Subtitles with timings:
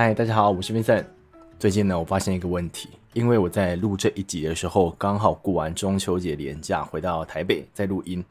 [0.00, 1.04] 嗨，大家好，我是 Vincent。
[1.58, 8.24] 最近呢，我发现一个问题，因为我在录这一集的时候，刚好过完中秋节连假，回到台北在录音。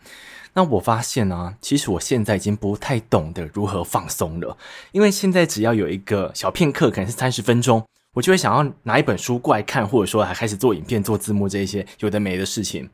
[0.54, 4.57] 那我发现呢、其实我现在已经不太懂得如何放松了，
[4.93, 12.89] 因为现在只要有一个小片刻，可能是三十分钟，我就会想要拿一本书过来看，或者说还开始做影片、做字幕这一些有的没的事情。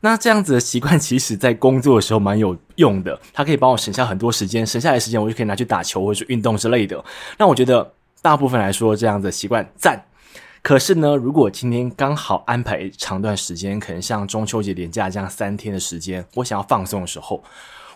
[0.00, 7.04] 那这样子的习惯，其实在工作的时候蛮有用的，它可以帮我省下很多时间，省下来时间我就可以拿去打球或者运动之类的。
[7.38, 7.92] 那我觉得。
[8.20, 10.04] 大部分来说，这样子的习惯赞。
[10.60, 17.42] 可是呢，如果今天刚好安排长段时间，可能像中秋节连假这样三天的时间，我想要放松的时候，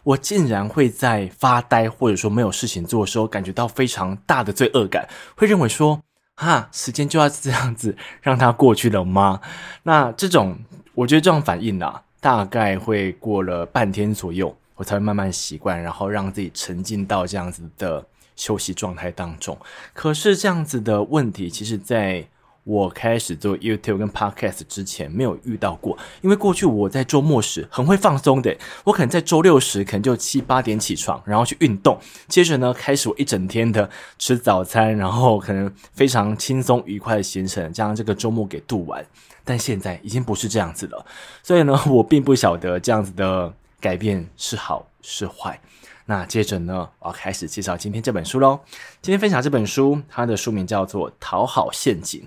[0.05, 6.01] 我竟然会在发呆或者说没有事情做的时候，感觉到非常大的罪恶感，会认为说，
[6.37, 9.41] 哈，时间就要这样子让它过去了吗？
[9.83, 10.57] 那这种，
[10.95, 18.07] 我觉得这种反应啊，大概会过了半天左右，我才会慢慢习惯，然后让自己沉浸到这样子的。
[18.43, 19.57] 休息状态当中，
[19.93, 22.27] 可是这样子的问题，其实在
[22.65, 25.97] 我开始做 YouTube 跟 Podcast 之前没有遇到过。
[26.23, 39.07] 因为过去我在周末时很会放松的，我可能在周六时可能就七八点起床，然后去运动，接着呢开始我一整天的吃早餐，然后可能非常轻松愉快的行程，将这个周末给度完。
[39.45, 41.07] 但现在已经不是这样子了，
[41.45, 45.61] 所以呢，我并不晓得这样子的改变是好是坏。
[46.07, 48.61] 那接着呢，我要开始介绍今天这本书喽。
[49.01, 52.21] 今天分享这本书，它的书名叫做《讨好陷阱》。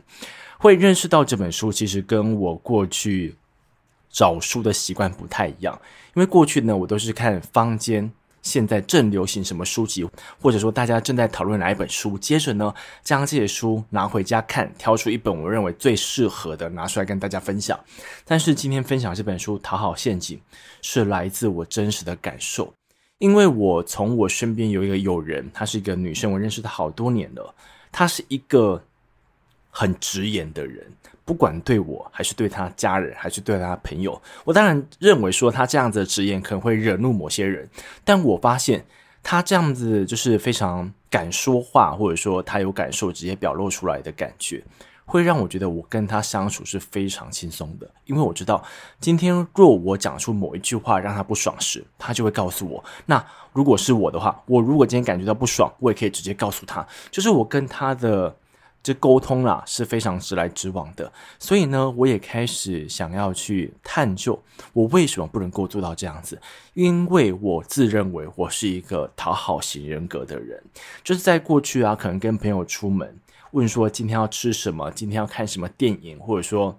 [0.57, 3.35] 会认识到这本书，其实跟我过去
[4.09, 5.79] 找书的习惯不太一样。
[6.15, 8.09] 因为过去呢，我都是看坊间
[8.41, 10.07] 现在正流行什么书籍，
[10.41, 17.77] 或者说大家正在讨论哪一本书，接着呢，将这些书拿回家看，挑出一本我认为最适合的拿出来跟大家分享。
[18.23, 20.37] 但是今天分享这本书《讨好陷阱》，
[20.81, 22.73] 是来自我真实的感受。
[23.19, 27.53] 因为我从我身边有一个友人，她是一个女生，我认识她好多年了。
[27.91, 28.83] 她是一个
[29.69, 30.85] 很直言的人，
[31.23, 37.69] 不管对我还是对她家人，还是对她朋友，我当然认为说她这样子的直言可能会惹怒某些人，
[38.03, 38.85] 但我发现
[39.23, 44.61] 她这样子就是非常敢说话，或者说她有感受直接表露出来的感觉。
[45.05, 48.63] 会让我觉得我跟他相处是非常轻松的，因为我知道
[48.99, 52.83] 今天若我讲出某一句话让他不爽时，他就会告诉我。
[53.05, 53.23] 那
[53.53, 56.85] 如果是我的话，我如果今天感觉到不爽，我也可以直接告诉他。
[57.11, 58.35] 就是我跟他的
[58.81, 61.11] 这沟通啦是非常直来直往的。
[61.39, 64.37] 所以呢，我也开始想要去探究
[64.73, 66.41] 我为什么不能够做到这样子，
[66.73, 70.61] 因为我自认为我是一个讨好型人格的人，
[71.03, 73.15] 就是在过去啊，可能跟朋友出门。
[73.51, 74.91] 问说今天要吃什么？
[74.91, 76.19] 今天要看什么电影？
[76.19, 76.77] 或者说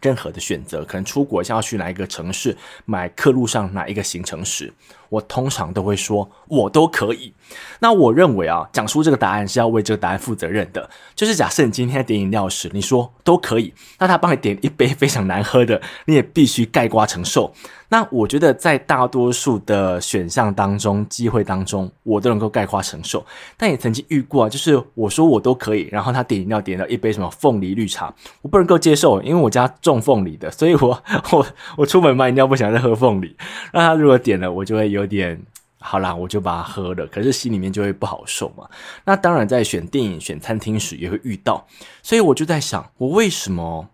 [0.00, 4.72] 任何的选择，可能出国要去哪一个城市，买客路上哪一个行程时，
[5.08, 7.32] 我通常都会说我都可以。
[7.80, 10.88] 那我认为啊，讲出这个答案是要为这个答案负责任的。
[11.14, 17.52] 就是假设你今天点饮料时，你说都可以，那他帮你点一杯非常难喝的，你也必须盖瓜承受。
[17.90, 23.24] 那我觉得在大多数的选项当中、机会当中，我都能够盖瓜承受。
[23.56, 31.02] 但也曾经遇过啊，就是我说我都可以，然后他点饮料点了一杯什么凤梨绿茶，我不能够接受，因为我家种凤梨的，所以我
[31.32, 31.46] 我
[31.78, 33.34] 我出门买饮料不想再喝凤梨。
[33.72, 35.40] 那他如果点了，我就会有有点
[35.78, 38.68] 好啦，我就把它喝了，可是心里面就会不好受嘛。
[39.04, 41.66] 那当然在选电影、选餐厅时也会遇到，
[42.02, 43.88] 所以我就在想，我为什么？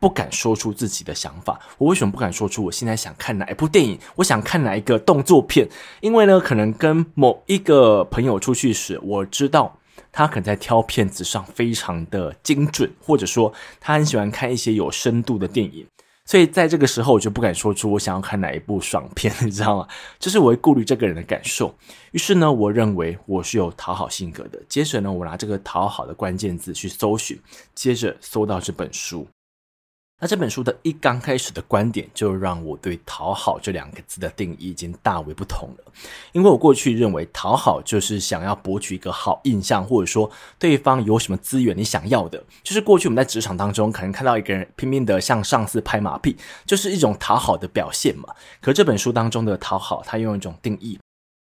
[0.00, 3.98] 不敢说出自己的想法，我为什么不敢说出我现在想看哪一部电影？
[4.16, 5.66] 我想看哪一个动作片？
[6.02, 9.78] 因为呢，可能跟某一个朋友出去时，我知道
[10.12, 13.50] 他可能在挑片子上非常的精准，或者说
[13.80, 15.86] 他很喜欢看一些有深度的电影，
[16.26, 19.88] 所以在这个时候我就不敢说出我想要看哪一部爽片， 你知道吗？
[20.18, 21.74] 就是我会顾虑这个人的感受。
[22.12, 24.58] 于是呢，我认为我是有讨好性格的。
[24.68, 27.38] 接着呢，我拿这个讨好的关键字去搜寻，
[27.74, 29.26] 接着搜到这本书。
[30.20, 35.92] 那这本书的一刚开始的观点，就让我对“讨好”这两个字的定义已经大为不同了。
[36.32, 48.32] 因为我过去认为讨好就是想要博取一个好印象，或者说对方有什么资源你想要的，就是过去我们在职场当中可能看到一个人拼命的向上司拍马屁，就是一种讨好的表现嘛。
[48.62, 50.98] 可这本书当中的讨好，它用一种定义。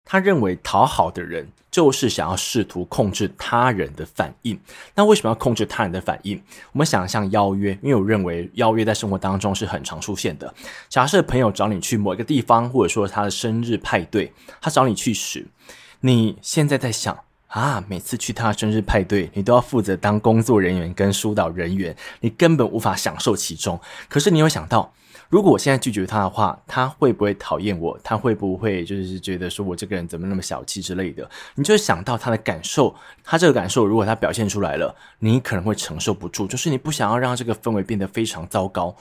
[0.04, 4.58] 他认为讨好的人就是想要试图控制他人的反应。
[4.94, 6.42] 那为什么要控制他人的反应？
[6.72, 10.52] 我们想象邀约，因为我认为邀约在生活当中是很常出现的。
[10.88, 15.46] 假设朋友找你去某一个地方，或者说他的生日派对，他找你去时，
[16.00, 23.80] 你现在在想啊，每次去他的生日派对，你都要负责当工作人员跟疏导人员，你根本无法享受其中。
[24.08, 24.92] 可是你有想到，
[25.30, 27.96] 如果我现在拒绝他的话，他会不会讨厌我？
[28.02, 31.30] 他会不会就是觉得说我这个人怎么那么小气之类的？
[31.54, 32.92] 你就想到他的感受，
[33.22, 38.96] 他这个感受如果他表现出来了，你可能会承受不住，就是你不想要让这个氛围变得非常糟糕。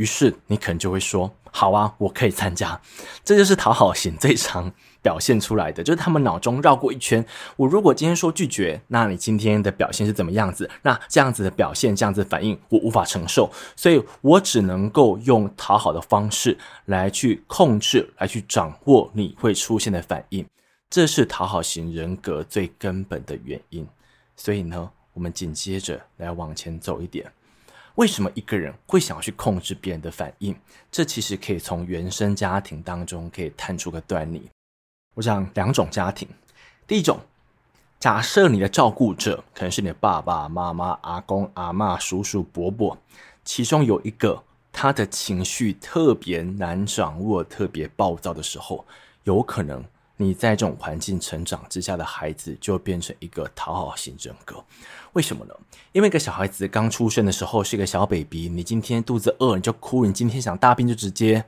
[0.00, 2.80] 于是你可能就会说：“好啊，我可以参加。”
[3.22, 7.22] 这就是讨好型最常表现出来的，就是他们脑中绕过一圈。
[7.58, 10.70] 我如果今天说拒绝，那你今天的表现是怎么样子？
[10.80, 16.56] 那这样子的表现，这样子的反应，我无法承受，所以我只能够用讨好的方式
[16.86, 20.42] 来去控制，来去掌握你会出现的反应。
[20.88, 23.86] 这是讨好型人格最根本的原因。
[24.34, 27.30] 所以呢，我们紧接着来往前走一点。
[28.00, 30.56] 为什么一个人会想要去控制别人的反应？
[30.90, 34.48] 这其实可以从原生家庭当中可以探出个端倪。
[35.16, 36.26] 我想两种家庭，
[36.86, 37.20] 第一种，
[37.98, 42.96] 假设你的照顾者可能是你的爸爸妈妈、阿公阿嬷、叔叔伯伯，
[43.44, 44.42] 其中有一个
[44.72, 48.86] 他的情绪特别难掌握、特别暴躁的时候，
[49.24, 49.84] 有可能。
[50.20, 54.62] 你在这种环境成长之下的孩子，就变成一个讨好型人格。
[55.14, 55.54] 为什么呢？
[55.92, 61.42] 因为一个小孩子刚出生的时候是一个小 baby，你今天肚子饿你就哭，你今天想大便就直接。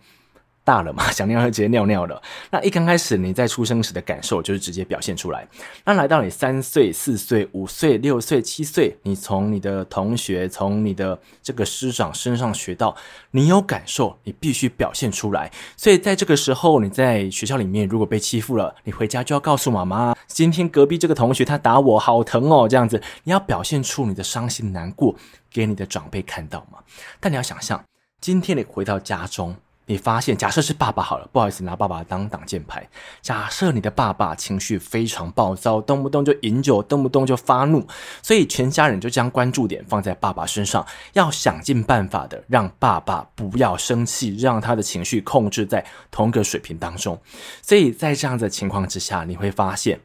[0.64, 2.20] 大了嘛， 想尿就直接尿尿了。
[2.50, 5.46] 那一刚开始你在出生时的感受就是直接表现出来。
[5.84, 12.96] 那来到你三岁、四岁、五岁、六岁、七岁，你从你的同学、从你的这个师长身上学到，
[13.32, 15.50] 你有感受，你必须表现出来。
[15.76, 25.14] 所以在这个时候，你在学校里面如果被欺负了，你回家就要告诉妈妈，今天隔壁这个同学他打我，好疼哦，这样子，你要表现出你的伤心难过
[25.50, 26.78] 给你的长辈看到嘛。
[27.18, 27.84] 但你要想象，
[28.20, 29.56] 今天你回到家中。
[29.92, 32.88] 你发现，假设是爸爸好了，不好意思，拿爸爸当挡箭牌。
[33.20, 37.86] 假设你的爸爸情绪非常暴躁，动不动就饮酒，动不动就发怒，
[38.22, 47.20] 所以全家人就将关注点放在爸爸身上，要想尽办法的让爸爸不要生气，让他的情绪控制在同一个水平当中。
[47.60, 50.00] 所以在这样的情况之下，你会发现，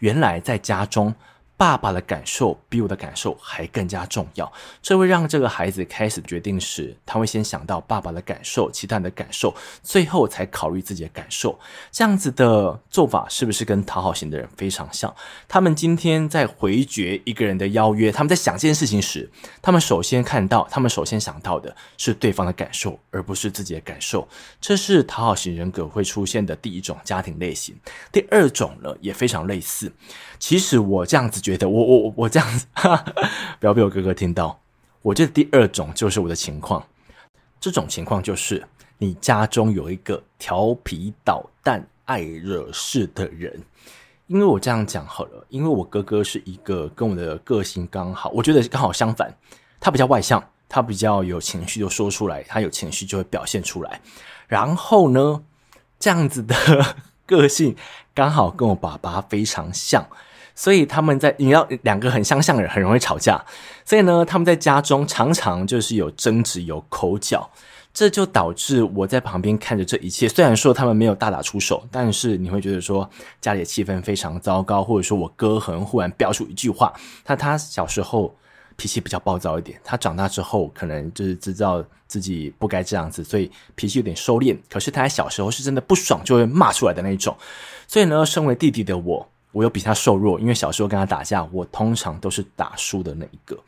[0.00, 1.14] 原来在家中。
[1.60, 11.60] 爸爸的感受比我的感受还更加重要，这会让这个孩子开始决定时，他会先想到爸爸的感受，其他人的感受，最后才考虑自己的感受。
[11.92, 15.14] 这样子的做法是不是跟讨好型的人非常像？
[15.46, 19.30] 他们今天在回绝一个人的邀约，他们在想这件事情时，
[19.60, 24.26] 他们首先看到，他们首先想到的是对方的感受，而不是自己的感受。
[24.62, 27.76] 这是讨好型人格会出现的第一种家庭类型。
[28.10, 29.92] 第二种呢，也非常类似。
[30.38, 32.66] 其实我这样子得，我我我这样子，
[33.58, 34.58] 不要被我哥哥听到。
[35.02, 36.84] 我觉得第二种就是我的情况，
[37.58, 38.62] 这种情况就是
[38.98, 43.60] 你家中有一个调皮捣蛋、爱惹事的人。
[44.26, 49.34] 因为我这样讲好了，因为我哥哥是一个跟我的个性刚好，我觉得刚好相反，
[49.80, 54.00] 他比较外向，他比较有情绪就说出来，他有情绪就会表现出来。
[54.46, 55.42] 然后呢，
[55.98, 56.54] 这样子的
[57.26, 57.74] 个性
[58.14, 60.06] 刚好跟我爸爸非常像。
[60.60, 63.42] 所以他们在你要两个很相像的人很容易吵架，
[63.82, 67.50] 所以呢，他们在家中常常就是有争执、有口角，
[67.94, 70.28] 这就导致我在旁边看着这一切。
[70.28, 73.08] 虽然说他们没有大打出手，但是你会觉得说
[73.40, 76.92] 家里的气氛非常糟糕，或者说我哥可能忽然飙出一句话，
[77.24, 78.36] 他他小时候
[78.76, 84.54] 脾气比较暴躁一点，他长大之后可能就是知道自己不该这样子，所以脾气有点收敛。
[84.68, 87.34] 可是他在小时候是真的不爽就会骂出来的那种，
[87.88, 89.26] 所以呢，身为弟弟的我。
[89.52, 93.58] 我又比他瘦弱，因为小时候跟他打架，我通常都是打输的那一个。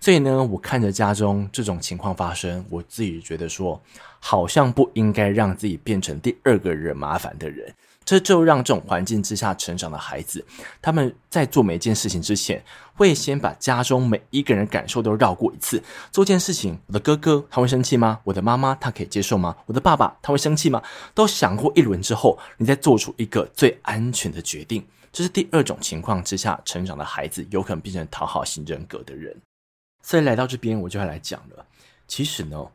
[0.00, 3.80] 所以呢，我看着家中这种情况发生，我自己觉得说，
[4.18, 7.74] 好像不应该让自己变成第二个惹麻烦的人。
[8.04, 10.42] 这就让这种环境之下成长的孩子，
[10.80, 12.64] 他们在做每一件事情之前，
[12.94, 15.82] 会先把家中每一个人感受都绕过一次。
[16.10, 18.18] 做件事情，我的哥哥他会生气吗？
[18.24, 19.54] 我的妈妈她可以接受吗？
[19.66, 20.82] 我的爸爸他会生气吗？
[21.12, 24.82] 都想过一轮之后，你再做出一个最安全的决定。
[25.18, 29.36] 这是第二种情况之下成长的孩子，有可能变成讨好型人格的人。
[30.00, 31.66] 所以来到这边，我就要来讲了。
[32.06, 32.68] 其实呢，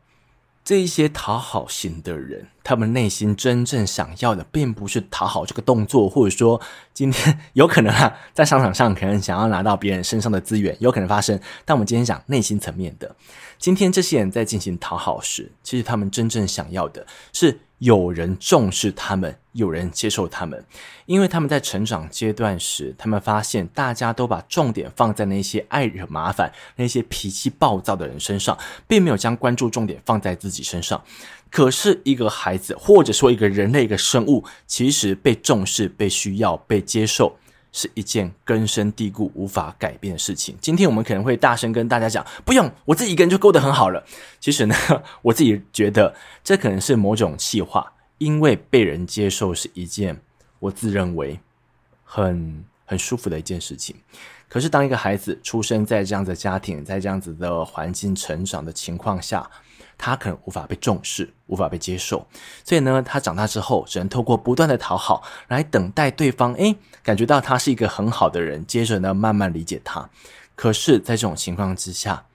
[0.62, 6.60] 这一些讨好型的人，他们内心真正想要的，并不是讨好这个动作，或者说
[6.92, 11.40] 今天有可能啊，在商场上可能想要拿到别人身上的资源，有可能发生。
[11.64, 13.16] 但我们今天讲内心层面的，
[13.56, 17.60] 今天这些人在进行讨好时，其实他们真正想要的是。
[17.84, 20.64] 有人重视他们，有人接受他们，
[21.04, 31.04] 因为他们在成长阶段时，他们发现大家都把重点放在那些爱惹麻烦、那些脾气暴躁的人身上，并没有将关注重点放在自己身上。
[31.50, 37.36] 可是，一个孩子或者说一个人类、一个生物，其实被重视、被需要、被接受，
[37.76, 40.56] 是一件根深蒂固、无法改变的事情。
[40.60, 44.06] 今天我们可能会大声跟大家讲：“不用，我自己一个人就过得很好了。”
[44.38, 44.74] 其实呢，
[45.22, 46.14] 我自己觉得
[46.44, 50.20] 这可能是某种气话，因为被人接受是一件
[50.60, 51.40] 我自认为
[52.04, 53.96] 很很舒服的一件事情。
[54.48, 59.50] 可是，当一个孩子出生在这样子的家庭，在这样子的环境成长的情况下，
[59.96, 62.26] 他可能无法被重视，无法被接受。
[62.64, 70.08] 所以呢，他长大之后，只能透过不断的讨好，来等待对方，诶，感觉到他是一个很好的人，接着呢，慢慢理解他。
[70.54, 72.26] 可是，在这种情况之下，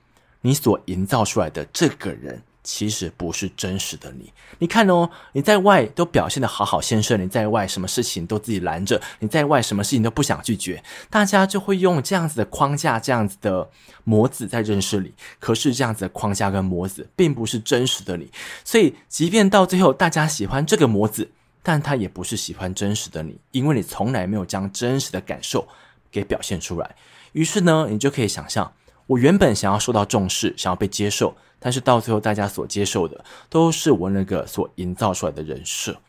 [0.42, 4.32] 你所营造出来的这个人，其实不是真实的你。
[4.58, 13.70] 你看哦，你在外都表现得好好先生，你在外什么事情都自己拦着，你在外什么事情都不想拒绝，大家就会用这样子的框架、这样子的
[14.04, 15.14] 模子在认识你。
[15.40, 18.30] 可是这样子的框架跟模子并不是真实的你，
[18.64, 21.32] 所以即便到最后大家喜欢这个模子，
[21.64, 25.68] 但他也不是喜欢真实的你，因为你从来没有将真实的感受
[26.12, 26.96] 给表现出来。
[27.34, 28.74] 于是呢，你就可以想象，
[29.10, 31.36] 我原本想要受到重视，想要被接受。
[31.58, 36.00] 但是到最后，大家所接受的都是我那个所营造出来的人设。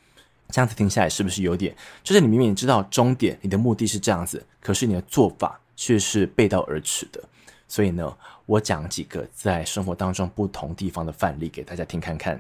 [0.50, 1.74] 这样子听下来，是不是有点？
[2.04, 7.22] 就是你明明知道终点，你的目的是这样子，可是你的做法却是背道而驰的。
[7.66, 8.14] 所以呢，
[8.44, 12.38] 我讲几个在生活当中不同地方的范例给大家听看看。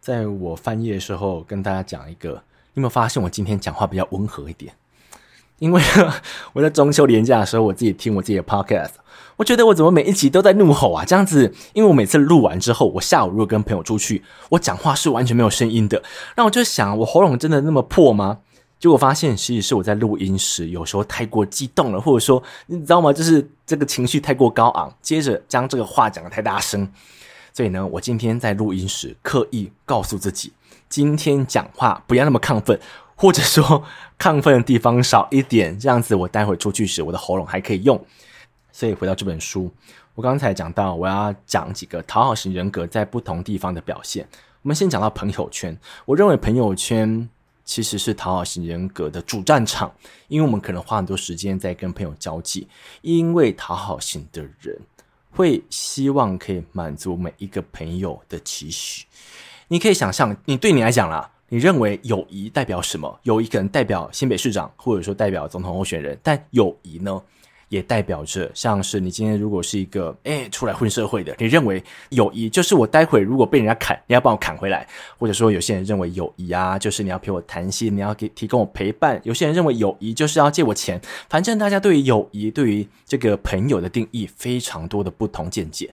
[0.00, 2.30] 在我翻页的时候，跟大家讲一个，
[2.72, 4.72] 你有没有发现我今天讲话比较温和一点？
[5.58, 5.82] 因为
[6.54, 8.92] 我在中秋连假的时候，我自己听我自己的 podcast。
[9.38, 11.04] 我觉得我怎么每一集都在怒吼啊？
[11.04, 16.02] 这样子，因为我每次录完之后，我下午如果跟朋友出去，我讲话是完全没有声音的。
[16.36, 18.38] 那我就想，我喉咙真的那么破吗？
[18.80, 23.12] 结果发现，其实是我在录音时有时候太过激动了，或者说，你知道吗？
[23.12, 26.90] 就是这个情绪太过高昂，接着将这个话讲得太大声。
[27.52, 30.52] 所以呢，我今天在录音时刻意告诉自己，
[30.88, 32.76] 今天讲话不要那么亢奋，
[33.14, 33.84] 或者说
[34.18, 38.04] 亢奋的地方少一点，这样子我待会出去时，我的喉咙还可以用。
[38.72, 39.70] 所以回到这本书，
[40.14, 44.26] 我刚才讲到，我要讲几个讨好型人格在不同地方的表现。
[44.62, 47.28] 我们先讲到朋友圈，我认为朋友圈
[47.64, 49.92] 其实是讨好型人格的主战场，
[50.26, 52.66] 因为我们可能花很多时间在跟朋友交际，
[53.02, 54.78] 因为讨好型的人
[55.30, 59.06] 会希望可以满足每一个朋友的期许。
[59.68, 63.18] 你可以想象，你对你来讲啦，你认为友谊代表什么？
[63.22, 67.22] 友谊可能代表新北市长，或者说代表总统候选人，但友谊呢？
[67.68, 74.86] 也代表着，像是你今天如果是一个诶出来混社会的，你认为友谊就是我待会如果被人家砍，你要帮我砍回来，
[75.18, 79.20] 或者说有些人认为友谊啊，就是你要陪我谈心，你要给提供我陪伴。
[79.24, 85.90] 有些人认为友谊就是要借我钱，反正大家对于友谊，对于这个朋友的定义非常多的不同见解。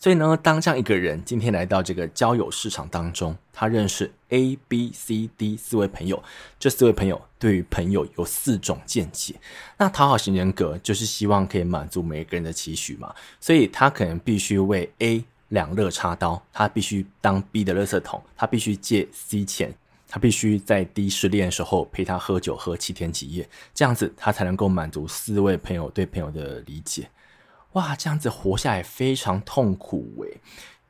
[0.00, 6.22] 所以呢，当这样一个人今天来到这个交友市场当中，他认识 A、B、C、D 四位朋友，
[6.58, 9.34] 这四位朋友对于朋友有四种见解。
[9.76, 19.74] 那讨好型人格就是希望可以满足每个人的期许嘛，所以他可能必须为 A 两肋插刀，他必须当 B 的垃圾桶，他必须借 C 钱，
[20.08, 27.06] 他必须在 D 失恋的时候陪他喝酒喝七天几夜，这样子他才能够满足四位朋友对朋友的理解。
[27.72, 30.40] 哇，这样子活下来非常痛苦诶，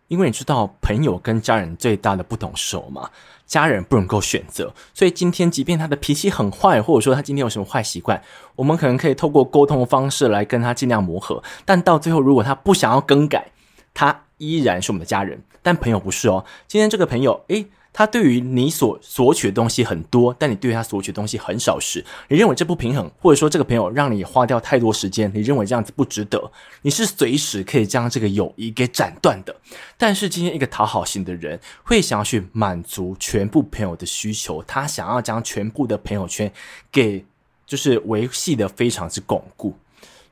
[0.09, 3.11] 因为你知道朋友跟家人最大的不同是什么？
[3.47, 8.23] 家人不能够选择，所以今天即便他的脾气很坏，或者说他今天有什么坏习惯，
[8.57, 13.51] 我们可能可以透过沟通的方式来跟他尽量磨合，但到最后如果他不想要更改，
[13.93, 15.43] 他依然是我们的家人。
[15.63, 17.67] 但朋友不是哦，今天这个朋友，诶。
[17.93, 26.51] 他对于你所索取的东西很多，但你对他索取的东西很少时，你认为这不平衡，或者说这个朋友让你花掉太多时间，你认为这样子不值得，
[26.83, 29.57] 你是随时可以将这个友谊给斩断的。
[29.99, 36.51] 但是今天一个讨好型的人会想要去满足全部朋友的需求，他想要将全部的朋友圈
[36.93, 37.25] 给
[37.67, 39.77] 就是维系的非常之巩固。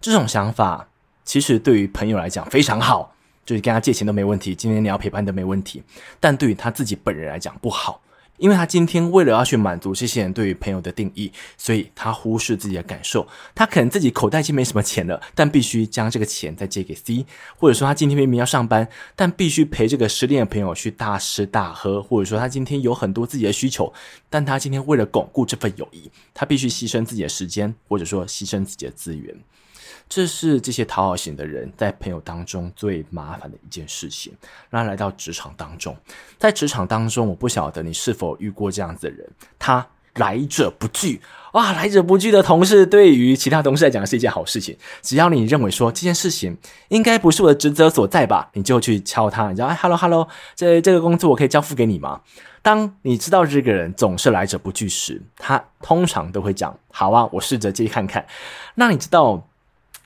[0.00, 0.88] 这种想法
[1.24, 3.14] 其实对于朋友来讲非常好。
[3.48, 5.82] 就是跟他借钱都没问题，今天你要陪伴都没问题，
[6.20, 7.98] 但对于他自己本人来讲不好，
[8.36, 13.26] 因为他今天为了要去满足这些人对于朋友的定义，所以他忽视自己的感受。
[13.54, 17.24] 他可能自己口袋已经没什么钱了，但必须将这个钱再借给 C，
[17.56, 18.86] 或者说他今天明明要上班，
[19.16, 23.90] 但必须陪这个失恋的朋友去大吃大喝，或者说他今天有很多自己的需求，
[24.28, 29.34] 但他今天为了巩固这份友谊，他必须牺牲自己的时间，或者说牺牲自己的资源。
[30.08, 34.32] 这是这些讨好型的人在朋友当中最麻烦的一件事情。
[34.70, 35.96] 那来到职场当中，
[36.38, 41.20] 在职场当中，我不晓得你是否遇过这样子的人，他来者不拒。
[41.52, 44.76] 哇，来者不拒的同事，对于其他同事来讲是一件好事情。
[45.00, 46.56] 只要你认为说这件事情
[46.88, 52.20] 应该不是我的职责所在吧，你就去敲他，你知道，哎，hello hello，这这个工作我可以交付给你吗？
[52.60, 58.26] 当你知道这个人总是来者不拒时，他通常都会讲，好啊，我试着接看看。
[58.74, 59.47] 那你知道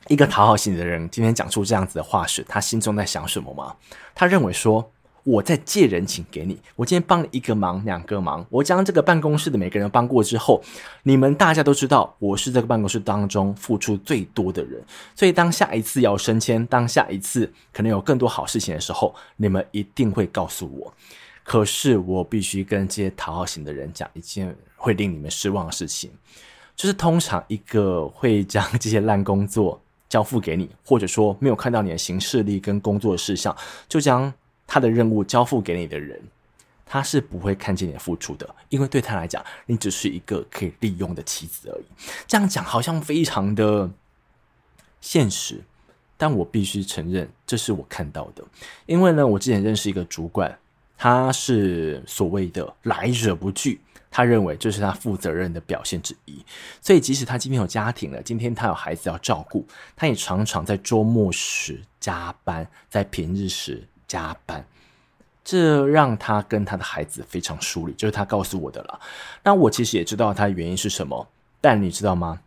[0.08, 3.76] 一个讨好型的人今天讲出这样子的话时，他心中在想什么吗？
[4.14, 4.90] 他认为说。
[5.24, 10.60] 我在借人情给你，我今天帮了一个忙，两个忙，我将这个办公室的每个人帮过之后，
[11.04, 14.82] 你们大家都知道我是这个办公室当中付出最多的人，
[15.14, 20.92] 所以当下一次要升迁，当下一次可能有更多好事情的时候，你们一定会告诉我。
[21.44, 26.10] 可是我必须跟这些讨好型的人讲一件会令你们失望的事情，
[26.74, 29.80] 就是通常一个会将这些烂工作
[30.12, 33.56] 交付给你，或者说没有看到你的行事历跟工作事项，
[33.88, 34.30] 就将。
[34.64, 36.18] 他的任务交付给你的人，
[36.86, 41.84] 他是不会看见你付出的，因为对他来讲，你只是一个可以利用的棋子而已。
[42.26, 43.90] 这样讲好像非常的
[45.02, 45.62] 现实，
[46.16, 48.42] 但我必须承认，这是我看到的。
[48.86, 50.58] 因为呢，我之前认识一个主管，
[50.96, 53.78] 他是所谓的来者不拒，
[54.12, 56.44] 他认为这是他负责任的表现之一。
[56.80, 59.66] 所以，即使他今天有家庭了，今天他有孩子要照顾，
[59.96, 63.88] 他也常常在周末时加班，在平日时。
[64.08, 64.62] 加班，
[65.42, 69.00] 这让他跟他的孩子非常疏离，就是他告诉我的了。
[69.42, 71.26] 那我其实也知道他的原因是什么，
[71.62, 72.38] 但你知道吗？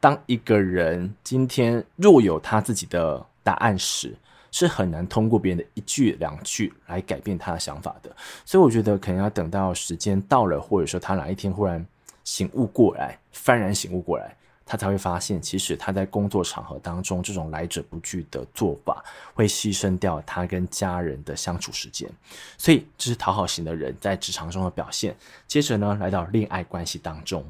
[0.00, 4.16] 当一个人今天若有他自己的答案时，
[4.52, 8.14] 是很难通过别人的一句两句来改变他的想法的。
[8.44, 11.84] 所以我觉得可能要等到时间到了，或者说他哪一天忽然
[12.22, 14.36] 醒悟过来，幡然醒悟过来。
[14.64, 19.04] 他才会发现，其实他在工作场合当中这种来者不拒的做法，
[19.34, 22.08] 会牺牲掉他跟家人的相处时间。
[22.56, 25.14] 所以，这是讨好型的人在职场中的表现。
[25.46, 27.44] 接着呢，来到恋爱关系当中，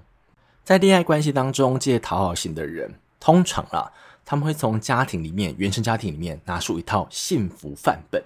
[0.64, 3.92] 在恋爱关系当中，这些讨好型的人，通常啊，
[4.24, 8.22] 他们会从家庭里面、原生家庭里面拿出一套幸福范本。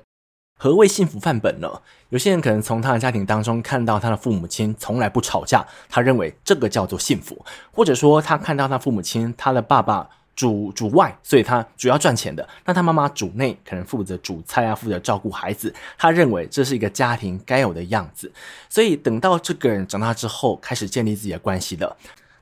[0.59, 1.69] 何谓幸福范本呢？
[2.09, 7.37] 有些人可能从他的家庭当中看到他的父母亲从来不吵架，他认为这个叫做幸福；
[7.71, 18.33] 或者说他看到他父母亲，他的爸爸主主外，所以他主要赚钱的，那他妈妈主内，可能负责煮菜啊，负责照顾孩子，他认为这是一个家庭该有的样子。
[18.71, 21.95] 所以等到这个人长大之后，开始建立自己的关系了。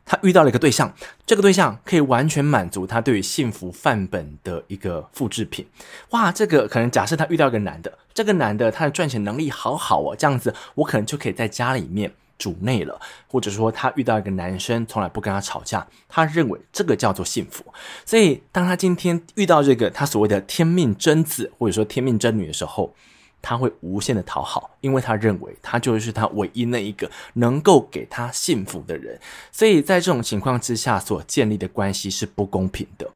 [0.06, 0.92] 他遇到了一个对象，
[1.24, 5.66] 这个对象可以完全满足他对于幸福范本的一个复制品。
[6.10, 13.00] 哇，这个可能假设他遇到一个男的，这个男的他的赚钱能力好好哦，这样子我可能就可以在家里面主内了。
[13.26, 17.64] 或者说他遇到一个男生从来不跟他吵架，他认为这个叫做幸福。
[18.04, 22.94] 所以当他今天遇到这个他所谓的天命真子或者说天命真女的时候，
[23.44, 29.20] 他会无限的讨好，因为他认为他就是他唯一那一个能够给他幸福的人，
[29.52, 33.10] 所以在这种情况之下所建立的关系是不公平的。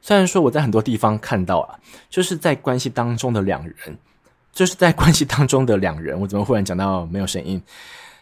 [0.00, 3.98] 虽然说我在很多地方看到啊，就是在关系当中的两人，
[4.52, 7.60] 就是在关系当中的两人，我怎么忽然讲到没有声音？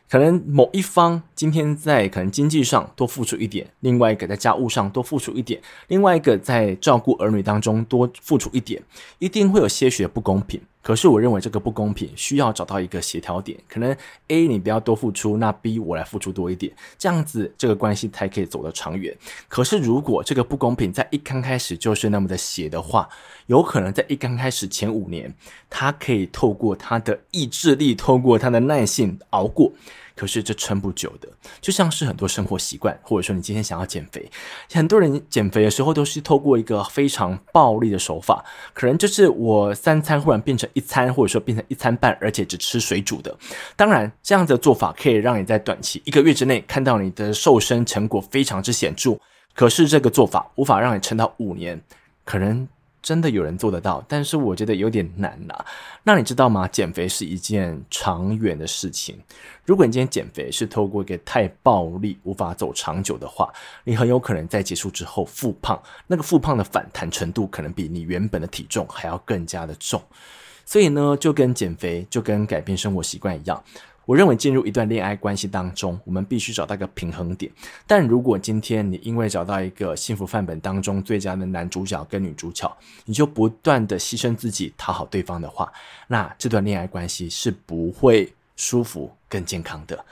[0.08, 8.80] 可能某一方今天在可能经济上多付出一点，另外一个在家务上多付出一点，另外一个在照顾儿女当中多付出一点，
[9.18, 10.60] 一定会有些许的不公平。
[10.86, 13.90] 可是我认为这个不公平需要找到一个协调点，可能
[14.28, 19.12] A 你不要多付出，那 B 我来付出多一点，这样子这个关系才可以走得长远。
[19.48, 23.08] 可是如果这个不公平在一刚开始就是那么的邪的话，
[23.46, 25.34] 有可能在一刚开始前五年，
[25.68, 29.72] 他可以透过他的意志力，透过他的耐性熬过。
[30.16, 31.28] 可是这撑不久的，
[31.60, 34.28] 就像是很多生活习惯，或者说你今天想要减肥，
[34.72, 43.36] 很多人减肥的时候都是透过一个非常暴力的手法，可能就是我三餐忽然变成一餐，或者说变成一餐半，而且只吃水煮的。
[43.76, 49.18] 当然，这样的做法可以让你在短期一个月之内看到你的瘦身成果非常之显著，
[49.54, 51.78] 可是这个做法无法让你撑到五年，
[52.24, 52.66] 可能。
[53.06, 55.54] 真的有人做得到，但是我觉得有点难呐。
[56.02, 56.66] 那你知道吗？
[56.66, 59.16] 减肥是一件长远的事情。
[59.64, 63.48] 如果你今天减肥是透过一个太暴力、无法走长久的话，
[63.84, 65.80] 你很有可能在结束之后复胖。
[66.08, 70.02] 那个复胖的反弹程度，可能比你原本的体重还要更加的重。
[70.64, 73.62] 所以呢，就跟减肥，就跟改变生活习惯一样。
[74.06, 77.52] 我认为进入一段恋爱关系当中，我们必须找到一个平衡点。
[77.86, 85.70] 但如果今天你因为找到一个幸福范本当中最佳的男主角跟女主角，你就不断的牺牲自己讨好对方的话，
[86.06, 90.04] 那这段恋爱关系是不会舒服、更健康的。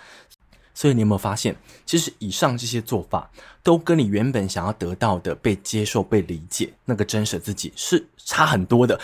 [0.74, 1.54] 所以你有没有发现，
[1.87, 3.30] 其实以上这些做法
[3.62, 8.98] 都跟你原本想要得到的被接受、被理解、那个真实自己是差很多的。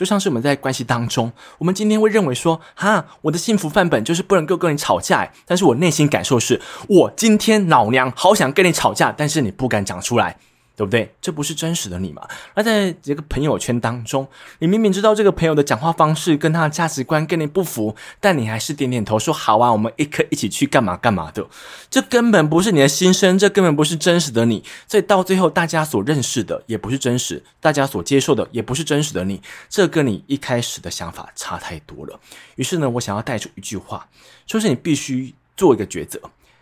[0.00, 6.58] 就像是我们在关系当中，我们今天会认为说，哈，我的幸福范本就是不能够跟你吵架，但是我内心感受是，
[6.88, 10.38] 我今天老娘好想跟你吵架，但是你不敢讲出来。
[10.80, 11.14] 对不对？
[11.20, 12.26] 这不是真实的你嘛？
[12.54, 14.26] 而在这个朋友圈当中，
[14.60, 21.46] 你明明知道这个朋友的讲话方式跟他的价值观跟你不符，但你还是点点头说好啊，我们一刻一起去干嘛干嘛的。
[21.90, 24.64] 这根本不是你的心声，这根本不是真实的你。
[24.88, 29.42] 所以到最后，大家所认识的也不是真实，大家所接受的也不是真实的你。
[29.68, 32.18] 这跟你一开始的想法差太多了。
[32.54, 34.08] 于是呢，我想要带出一句话，
[34.46, 36.18] 就是你必须做一个抉择。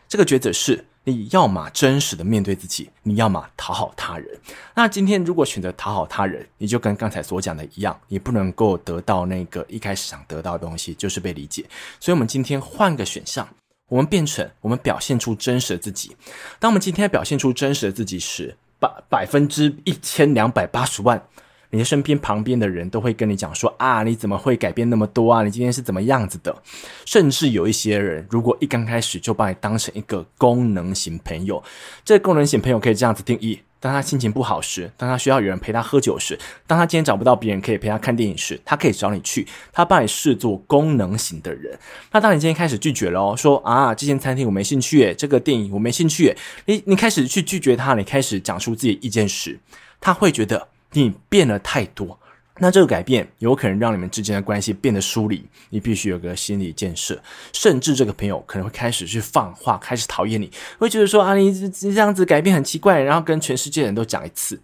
[0.09, 0.85] 这个抉择是。
[1.09, 4.29] 你要么真实的面对自己，你要么讨好他人。
[4.75, 11.65] 那今天如果选择讨好他人，你就跟刚才所讲的一样，你不能够得到那个一开始想得到的东西，就是被理解。
[11.99, 13.49] 所以，我们今天换个选项，
[13.89, 16.15] 我们变成我们表现出真实的自己。
[16.59, 21.23] 当我们今天表现出真实的自己时，百百分之一千两百八十万。
[21.71, 25.43] 你的身边旁边的人都会跟你讲说啊，你怎么会改变那么多啊？
[25.43, 26.57] 你今天是怎么样子的？
[27.05, 31.63] 甚至有一些人，如果一刚开始就把你当成一个功能型朋友，
[32.05, 41.79] 这功能型朋友可以这样子定义：当他心情不好时，当他需要有人陪他喝酒时，当他今天找不到别人可以陪他看电影时，他可以找你去，他把你视作功能型的人。
[42.13, 49.61] 那当你今天开始拒绝了，说啊，这间餐厅我没兴趣，这个电影我没兴趣，你你开始去拒绝他，你开始讲出自己意见时，
[50.01, 50.69] 他会觉得。
[50.93, 52.19] 你变了太多，
[52.59, 55.47] 那这个改变有可能让你们之间的关系变得疏离。
[55.71, 57.23] 你必须有个心理建设，
[57.53, 64.61] 甚至这个朋友可能会开始去放话，开始讨厌你，会觉得说啊，你这样子改变很奇怪，然后跟全世界人都讲一次。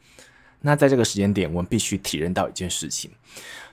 [0.62, 3.10] 那在这个时间点，我们必须体认到一件事情，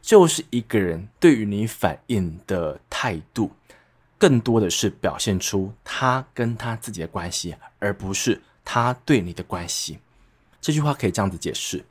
[0.01, 3.49] 就是一个人对于你反应的态度，
[4.17, 9.99] 更多的是表现出他跟他自己的关系，而不是他对你的关系。
[10.59, 11.83] 这句话可以这样子解释。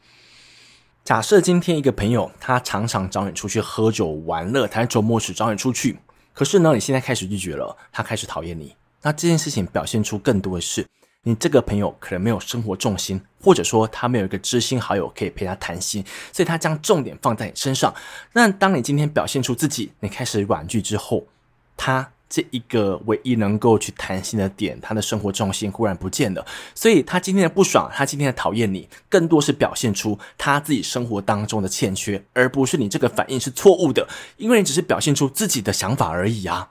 [1.04, 5.98] 假设今天一个朋友，他常常找你出去喝酒玩乐，他在周末时找你出去，
[6.32, 8.76] 可是呢，你现在开始拒绝了，他开始讨厌你。
[9.02, 10.86] 那这件事情表现出更多的是，
[11.22, 17.92] 你这个朋友可能没有生活重心，或者说他没有一个知心好友可以陪他谈心，所以他将重点放在你身上。
[18.34, 21.26] 那当你今天表现出自己，你开始婉拒之后，
[21.76, 22.12] 他。
[22.30, 36.70] 这一个唯一能够去谈心的点，他的生活重心忽然不见了，所以他今天的不爽，他今天的讨厌你，更多是表现出他自己生活当中的欠缺，而不是你这个反应是错误的，因为你只是表现出自己的想法而已啊。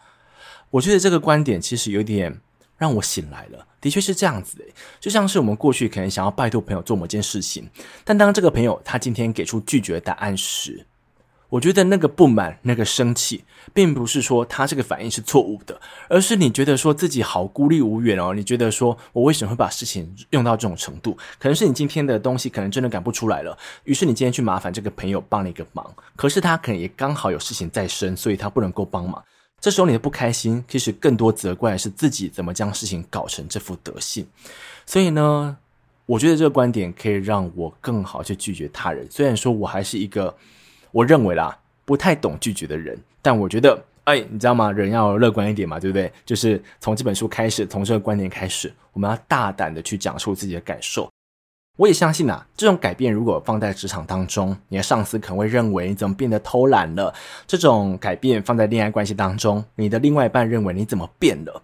[0.69, 2.39] 我觉得这个观点其实有点
[2.77, 4.63] 让我醒来了，的确是这样子的，
[5.01, 7.69] 就像是我们过去可能想要拜托朋友做某件事情，
[8.05, 10.85] 但当这个朋友他今天给出拒绝答案时，
[11.49, 18.35] 我觉得那个不满、那个生气，并不是说他这个反应是错误的，而是你觉得说自己好孤立无援哦。
[18.35, 21.17] 你觉得说我为什么会把事情用到这种程度？
[21.39, 29.23] 可能是你今天的东西可能真的赶不出来了，于是你今天去麻烦这个朋友帮你一个忙，可是他可能也刚好有事情在身，所以他不能够帮忙。
[29.59, 34.23] 这时候你的不开心，其实更多责怪是自己怎么将事情搞成这副德性。
[34.85, 35.57] 所以呢，
[36.05, 39.07] 我觉得这个观点可以让我更好去拒绝他人。
[39.09, 40.35] 虽然说我还是一个。
[40.91, 44.71] 我认为啦，不太懂拒绝的人，但我觉得，哎，你知道吗？
[44.71, 46.11] 人要乐观一点嘛，对不对？
[46.25, 51.09] 就是从这本书开始，从这个观点开始，我们要大胆的去讲述自己的感受。
[51.77, 57.13] 我也相信啊，这种改变如果放在职场当中，你的上司可能会认为你怎么变得偷懒了；
[57.47, 61.63] 这种改变放在恋爱关系当中，你的另外一半认为你怎么变了。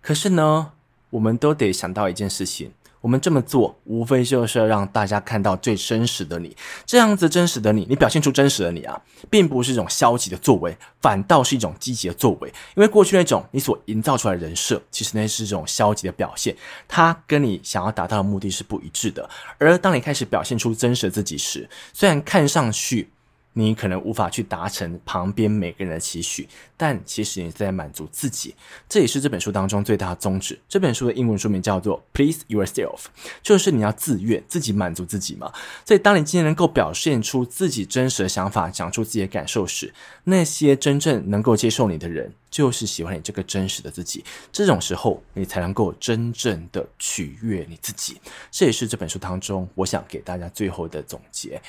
[0.00, 0.72] 可是呢，
[1.10, 2.72] 我们都得想到一件事情。
[3.04, 6.56] 我们这么做，无非就是要让大家看到最真实的你。
[6.86, 12.48] 这样子真实的你，你表现出真实的你啊，并不是一种消极的作为，反倒是一种积极的作为。
[12.74, 16.56] 因为过去那种你所营造出来的人设，其实那是一种消极的表现，
[16.88, 19.28] 它跟你想要达到的目的是不一致的。
[19.58, 23.10] 而当你开始表现出真实的自己时，虽然看上去，
[23.54, 28.54] 你可能无法去达成旁边每个人的期许，但其实你在满足自己，
[28.88, 30.58] 这也是这本书当中最大的宗旨。
[30.68, 33.04] 这本书的英文书名叫做 Please Yourself，
[33.42, 35.52] 就是你要自愿自己满足自己嘛。
[35.86, 44.24] 所以，当你今天能够表现出自己真实的想法，讲出自己的感受时，那些真正能够接受你的人，就是喜欢你这个真实的自己。
[44.50, 48.20] 这种时候，你才能够真正的取悦你自己。
[48.50, 51.62] 这也是这本书当中我想给大家最后的总结。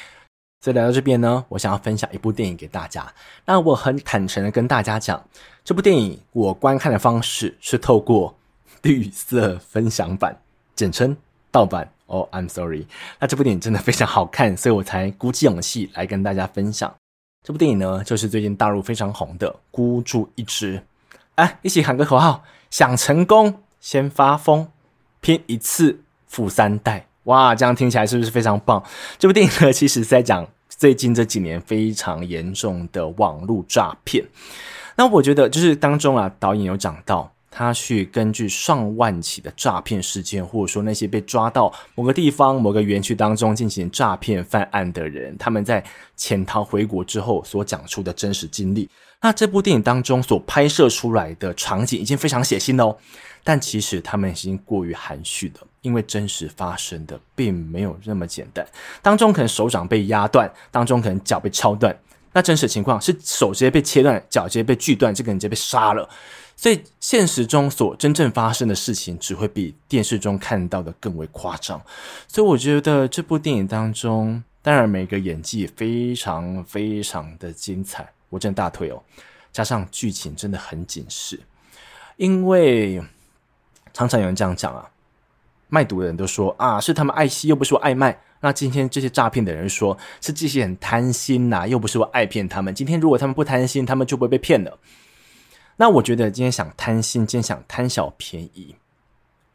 [0.62, 3.14] 所以来到这边呢，我想要分享一部电影给大家。
[3.46, 5.24] 那我很坦诚的跟大家讲，
[5.64, 8.36] 这部电影我观看的方式是透过
[8.82, 10.36] 绿色分享版，
[10.76, 11.16] 简称
[11.52, 11.90] 盗版。
[12.08, 12.86] 哦 I'm sorry。
[13.20, 16.94] 那这部电影真的非常好看，所以我才鼓起勇气来跟大家分享。
[17.44, 20.78] 这部电影呢，就是最近大陆非常红的《孤注一掷》。
[21.36, 24.68] 哎，一起喊个口号：想成功先发疯，
[25.20, 27.08] 拼一次富三代。
[27.26, 28.84] 哇，这样听起来是不是非常棒？
[29.20, 30.48] 这部电影呢，其实在讲。
[30.78, 34.26] 最近这几年非常严重的网络诈骗。
[34.98, 37.32] 那我觉得就是当中啊，导演有讲到。
[37.58, 45.82] 他去根据上万起的诈骗事件，或者说那些被抓到某个地方、某个园区当中进行诈骗犯案的人，他们在
[46.18, 48.90] 潜逃回国之后所讲出的真实经历。
[49.22, 52.98] 那这部电影当中所拍摄出来的场景已经非常血腥了哦，
[53.42, 58.68] 但其实他们已经过于含蓄了，因为真实发生的并没有那么简单。
[59.02, 61.96] 当中可能手掌被压断，当中可能脚被敲断，
[62.34, 66.10] 那真实情况是手直接被切断，脚直接被锯断，这个人直接被杀了。
[66.58, 71.80] 所以现实中所真正发生的事情，只会比电视中看到的更为夸张。
[72.28, 79.04] 所以我觉得这部电影当中，当然每个演技非常非常的精彩，我真的大腿哦。
[79.52, 81.40] 加上剧情真的很紧实，
[82.18, 83.02] 因为
[83.94, 84.90] 常常有人这样讲啊，
[85.68, 88.20] 卖毒的人都说啊，是他们爱惜，又不是我爱卖。
[88.42, 92.74] 那今天这些诈骗的人说，是这些人贪心呐，又不是我爱骗他们。
[92.74, 94.78] 今天如果他们不贪心，他们就不会被骗了。
[95.78, 98.76] 那我觉得今天想贪心，今天想贪小便宜，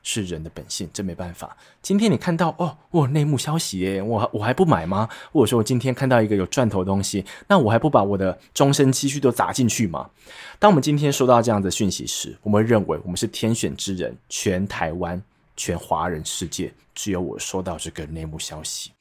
[0.02, 1.56] 是人的本性，这没办法。
[1.80, 5.08] 今天你看到哦，我内幕消息耶，我我还不买吗？
[5.32, 10.10] 或者说我今天看到一个有赚头的东西，那我还不把我的终身积蓄都砸进去吗？
[10.58, 15.22] 当我们今天收到这样的讯息时，我们认为我们是天选之人，全台湾、
[15.60, 18.92] 全华人世界只有我收到这个内幕消息。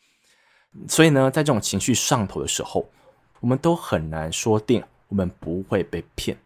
[0.89, 2.86] 所以呢，在这种情绪上头的时候，
[3.39, 6.38] 我们都很难说定我们不会被骗。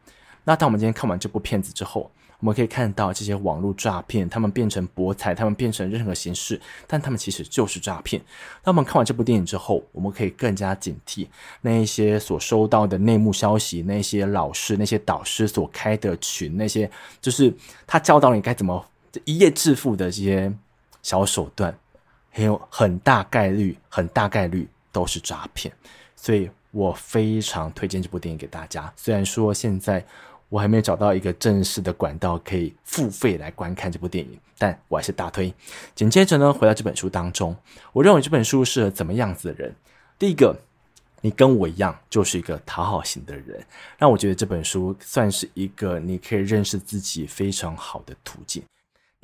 [0.43, 8.21] 那当我们今天看完这部片子之后，我们可以看到这些网络诈骗，他们变成博彩，他们变成任何形式，但他们其实就是诈骗。
[8.61, 11.27] 当我们看完这部电影之后，我们可以更加警惕
[11.61, 17.53] 那一些所收到的内幕消息，那些老师、那些导师所开的群，那些就是
[17.87, 18.85] 他教导你该怎么
[19.25, 20.53] 一夜致富的这些
[21.01, 21.77] 小手段，
[22.31, 25.73] 还有很大概率、很大概率都是诈骗。
[26.15, 28.91] 所以我非常推荐这部电影给大家。
[28.95, 30.05] 虽然说现在。
[30.49, 35.51] 我还没有找到一个正式的管道可以付费来观看这部电影，但我还是大推。
[35.95, 37.55] 紧接着呢，回到这本书当中，
[37.91, 39.75] 我认为这本书适合怎么样子的人？
[40.19, 40.55] 第一个，
[41.21, 43.65] 你跟我一样就是一个讨好型的人，
[43.97, 48.61] 让我觉得这本书算是一个你可以认识自己非常好的途径。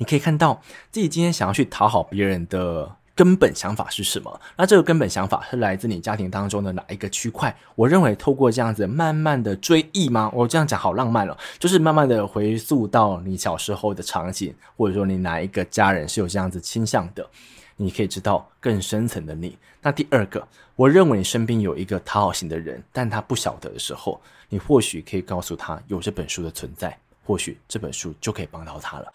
[0.00, 0.60] 你可以看到
[0.90, 2.96] 自己今天想要去讨好别人的。
[3.12, 4.40] 根本想法是什么？
[4.56, 7.54] 那这个根本想法是来自你家庭当中的哪一个区块？
[7.74, 10.30] 我认为透过这样子慢慢的追忆吗？
[10.32, 17.28] 我这样讲好浪漫了，就是慢慢的回溯到你小时候的场景，或者说你哪一个家人是有这样子倾向的，
[17.76, 19.58] 你可以知道更深层的你。
[19.82, 29.12] 那第二个，我认为你身边有一个讨好型的人，但他不晓得的时候，你或许可以告诉他有这本书的存在，或许这本书就可以帮到他了。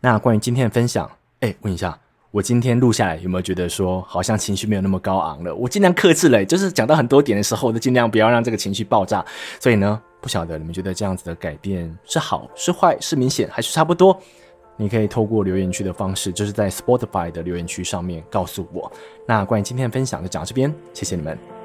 [0.00, 1.98] 那关于今天的分享，哎，问一下。
[2.30, 5.54] 我今天录下来，有没有觉得说好像情绪没有那么高昂了？
[5.54, 9.24] 我尽量克制了，就是讲到很多点的时候，我都尽量不要让这个情绪爆炸。
[9.58, 14.16] 所以呢，不晓得你们觉得这样子的改变是好是坏，是明显还是差不多？
[14.76, 18.92] 你可以透过留言区的方式，就是在 Spotify 的留言区上面告诉我。
[19.26, 21.57] 那关于今天的分享就讲到这边，谢谢你们。